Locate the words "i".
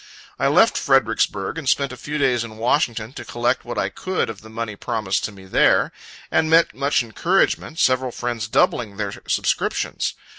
0.39-0.47, 3.77-3.89